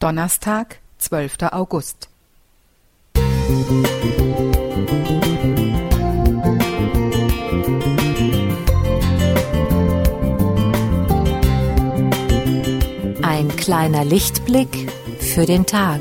Donnerstag, 0.00 0.78
12. 0.96 1.52
August. 1.52 2.08
Ein 13.22 13.48
kleiner 13.58 14.06
Lichtblick 14.06 14.90
für 15.18 15.44
den 15.44 15.66
Tag. 15.66 16.00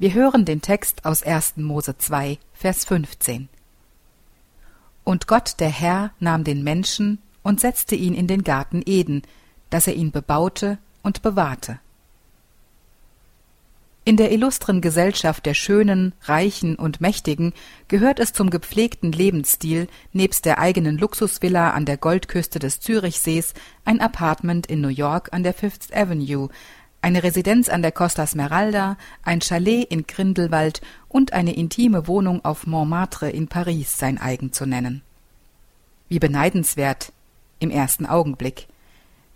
Wir 0.00 0.14
hören 0.14 0.44
den 0.44 0.62
Text 0.62 1.04
aus 1.04 1.24
1. 1.24 1.56
Mose 1.56 1.98
2, 1.98 2.38
Vers 2.52 2.84
15. 2.84 3.48
Und 5.02 5.26
Gott 5.26 5.54
der 5.58 5.70
Herr 5.70 6.12
nahm 6.20 6.44
den 6.44 6.62
Menschen 6.62 7.18
und 7.42 7.58
setzte 7.58 7.96
ihn 7.96 8.14
in 8.14 8.28
den 8.28 8.44
Garten 8.44 8.82
Eden, 8.86 9.22
dass 9.70 9.88
er 9.88 9.94
ihn 9.94 10.12
bebaute 10.12 10.78
und 11.02 11.22
bewahrte. 11.22 11.80
In 14.04 14.16
der 14.16 14.30
illustren 14.30 14.80
Gesellschaft 14.80 15.44
der 15.44 15.54
Schönen, 15.54 16.14
Reichen 16.22 16.76
und 16.76 17.00
Mächtigen 17.00 17.52
gehört 17.88 18.20
es 18.20 18.32
zum 18.32 18.50
gepflegten 18.50 19.10
Lebensstil, 19.10 19.88
nebst 20.12 20.44
der 20.44 20.60
eigenen 20.60 20.96
Luxusvilla 20.96 21.72
an 21.72 21.86
der 21.86 21.96
Goldküste 21.96 22.60
des 22.60 22.78
Zürichsees 22.78 23.52
ein 23.84 24.00
Apartment 24.00 24.68
in 24.68 24.80
New 24.80 24.88
York 24.88 25.30
an 25.32 25.42
der 25.42 25.54
Fifth 25.54 25.92
Avenue, 25.92 26.50
eine 27.00 27.22
Residenz 27.22 27.68
an 27.68 27.82
der 27.82 27.92
Costa 27.92 28.26
Smeralda, 28.26 28.96
ein 29.22 29.40
Chalet 29.40 29.84
in 29.90 30.06
Grindelwald 30.06 30.80
und 31.08 31.32
eine 31.32 31.54
intime 31.54 32.06
Wohnung 32.06 32.44
auf 32.44 32.66
Montmartre 32.66 33.30
in 33.30 33.48
Paris 33.48 33.98
sein 33.98 34.18
eigen 34.18 34.52
zu 34.52 34.66
nennen. 34.66 35.02
Wie 36.08 36.18
beneidenswert 36.18 37.12
im 37.60 37.70
ersten 37.70 38.06
Augenblick. 38.06 38.66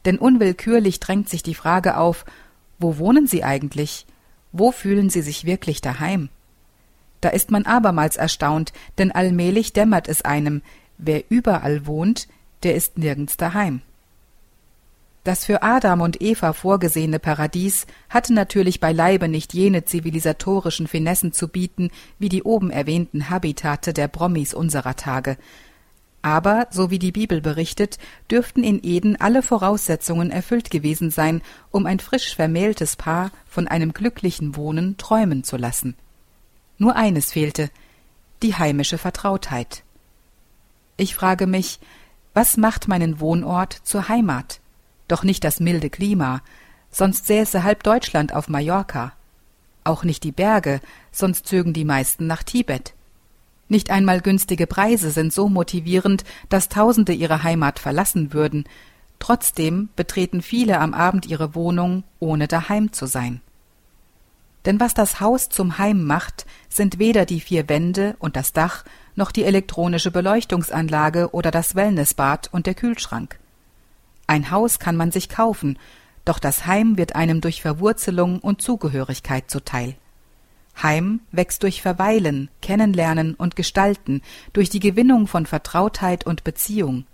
Denn 0.05 0.19
unwillkürlich 0.19 1.01
drängt 1.01 1.29
sich 1.29 1.43
die 1.43 1.55
Frage 1.55 1.97
auf, 1.97 2.25
wo 2.79 2.99
wohnen 2.99 3.27
Sie 3.27 3.45
eigentlich? 3.45 4.07
Wo 4.51 4.73
fühlen 4.73 5.11
Sie 5.11 5.23
sich 5.23 5.45
wirklich 5.45 5.81
daheim? 5.81 6.29
Da 7.21 7.29
ist 7.29 7.53
man 7.53 7.67
abermals 7.67 8.17
erstaunt, 8.17 8.73
denn 8.99 9.13
allmählich 9.13 9.73
dämmert 9.73 10.09
es 10.09 10.23
einem, 10.23 10.63
wer 10.99 11.23
überall 11.31 11.87
wohnt, 11.87 12.27
der 12.65 12.75
ist 12.75 12.99
nirgends 12.99 13.37
daheim. 13.37 13.83
Das 15.25 15.45
für 15.45 15.63
Adam 15.63 16.01
und 16.01 16.21
Eva 16.21 16.53
vorgesehene 16.53 17.21
Paradies 17.21 17.87
hatte 18.09 18.33
natürlich 18.33 18.81
beileibe 18.81 19.29
nicht 19.29 19.55
jene 19.55 19.85
zivilisatorischen 19.85 20.89
Finessen 20.89 21.33
zu 21.33 21.47
bieten 21.47 21.91
wie 22.19 22.29
die 22.29 22.43
oben 22.43 22.71
erwähnten 22.71 23.31
Habitate 23.31 23.93
der 23.93 24.09
Brommis 24.09 24.53
unserer 24.53 24.97
Tage. 24.97 25.37
Aber, 26.23 26.69
so 26.71 26.91
wie 26.91 26.99
die 26.99 27.13
Bibel 27.13 27.41
berichtet, 27.41 27.99
dürften 28.31 28.65
in 28.65 28.81
Eden 28.83 29.21
alle 29.21 29.43
Voraussetzungen 29.43 30.31
erfüllt 30.31 30.71
gewesen 30.71 31.11
sein, 31.11 31.43
um 31.71 31.87
ein 31.87 32.01
frisch 32.01 32.35
vermähltes 32.35 32.97
Paar 32.97 33.31
von 33.49 33.69
einem 33.69 33.93
glücklichen 33.93 34.57
Wohnen 34.57 34.97
träumen 34.97 35.45
zu 35.45 35.57
lassen. 35.57 35.95
Nur 36.79 36.97
eines 36.97 37.33
fehlte 37.33 37.71
die 38.43 38.55
heimische 38.55 38.99
Vertrautheit. 38.99 39.85
Ich 40.97 41.15
frage 41.15 41.47
mich, 41.47 41.79
was 42.35 42.57
macht 42.57 42.89
meinen 42.89 43.21
Wohnort 43.21 43.73
zur 43.85 44.09
Heimat? 44.09 44.62
Doch 45.13 45.23
nicht 45.25 45.45
das 45.45 45.61
milde 45.61 45.91
Klima, 45.91 46.41
sonst 46.91 47.27
säße 47.27 47.63
halb 47.63 47.83
Deutschland 47.83 48.35
auf 48.35 48.49
Mallorca. 48.49 49.13
Auch 49.85 50.05
nicht 50.05 50.25
die 50.25 50.33
Berge, 50.33 50.81
sonst 51.11 51.47
zögen 51.47 51.73
die 51.73 51.85
meisten 51.85 52.27
nach 52.27 52.43
Tibet. 52.43 52.95
Nicht 53.69 53.91
einmal 53.91 54.21
günstige 54.21 54.67
Preise 54.67 55.11
sind 55.11 55.33
so 55.33 55.49
motivierend, 55.49 56.25
dass 56.49 56.69
Tausende 56.69 57.13
ihre 57.13 57.43
Heimat 57.43 57.79
verlassen 57.79 58.33
würden. 58.33 58.65
Trotzdem 59.19 59.89
betreten 59.97 60.43
viele 60.43 60.81
am 60.81 60.95
Abend 60.95 61.27
ihre 61.27 61.55
Wohnung, 61.55 62.05
ohne 62.19 62.49
daheim 62.49 62.93
zu 62.93 63.07
sein. 63.07 63.41
Denn 64.65 64.79
was 64.81 64.95
das 64.95 65.21
Haus 65.21 65.49
zum 65.49 65.79
Heim 65.79 66.05
macht, 66.05 66.47
sind 66.69 66.99
weder 66.99 67.27
die 67.27 67.41
vier 67.41 67.69
Wände 67.69 68.17
und 68.19 68.37
das 68.37 68.53
Dach, 68.53 68.85
noch 69.15 69.33
die 69.33 69.45
elektronische 69.45 70.11
Beleuchtungsanlage 70.11 71.31
oder 71.33 71.51
das 71.51 71.75
Wellnessbad 71.75 72.49
und 72.53 72.67
der 72.67 72.75
Kühlschrank. 72.75 73.39
Ein 74.27 74.51
Haus 74.51 74.79
kann 74.79 74.97
man 74.97 75.11
sich 75.11 75.29
kaufen, 75.29 75.79
doch 76.25 76.39
das 76.39 76.67
Heim 76.67 76.97
wird 76.97 77.15
einem 77.17 77.41
durch 77.41 77.63
Verwurzelung 77.63 78.39
und 78.39 78.63
Zugehörigkeit 78.63 79.51
zuteil. 79.51 79.97
Heim 80.81 81.21
wächst 81.33 81.63
durch 81.63 81.83
Verweilen, 81.83 82.49
Kennenlernen 82.63 83.35
und 83.35 83.57
Gestalten, 83.57 84.23
durch 84.53 84.71
die 84.71 84.81
Gewinnung 84.81 85.27
von 85.27 85.47
Vertrautheit 85.47 86.25
und 86.25 86.45
Beziehung. 86.45 87.05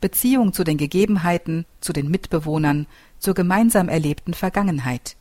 Beziehung 0.00 0.52
zu 0.52 0.62
den 0.62 0.76
Gegebenheiten, 0.76 1.64
zu 1.80 1.92
den 1.92 2.10
Mitbewohnern, 2.10 2.86
zur 3.18 3.34
gemeinsam 3.34 3.88
erlebten 3.88 4.34
Vergangenheit. 4.34 5.16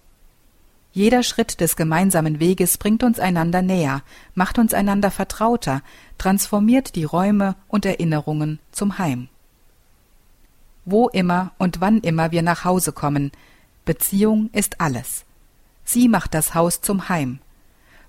Jeder 0.92 1.24
Schritt 1.24 1.60
des 1.60 1.76
gemeinsamen 1.76 2.40
Weges 2.40 2.78
bringt 2.78 3.04
uns 3.04 3.20
einander 3.20 3.62
näher, 3.62 4.04
macht 4.34 4.60
uns 4.60 4.74
einander 4.74 5.12
vertrauter, 5.12 5.82
transformiert 6.18 6.96
die 6.96 7.04
Räume 7.04 7.56
und 7.68 7.86
Erinnerungen 7.86 8.60
zum 8.72 8.98
Heim 8.98 9.30
wo 10.86 11.10
immer 11.10 11.52
und 11.58 11.82
wann 11.82 12.00
immer 12.00 12.32
wir 12.32 12.42
nach 12.42 12.64
Hause 12.64 12.92
kommen. 12.92 13.32
Beziehung 13.84 14.50
ist 14.54 14.80
alles. 14.80 15.26
Sie 15.84 16.08
macht 16.08 16.34
das 16.34 16.56
Haus 16.56 16.82
zum 16.82 17.10
Heim. 17.10 17.40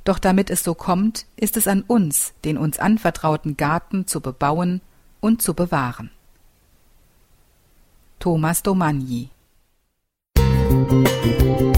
Doch 0.05 0.19
damit 0.19 0.51
es 0.51 0.63
so 0.63 0.75
kommt, 0.75 1.27
ist 1.37 1.57
es 1.57 1.67
an 1.67 1.83
uns, 1.83 2.33
den 2.45 2.57
uns 2.59 2.79
anvertrauten 2.79 3.57
Garten 3.57 4.07
zu 4.07 4.21
bebauen 4.21 4.81
und 5.21 5.43
zu 5.43 5.55
bewahren. 5.55 6.11
Thomas 8.19 8.63
Domagny 8.63 9.31
Musik 10.69 11.76